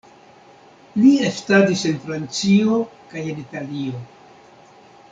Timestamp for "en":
1.91-2.01, 3.29-3.45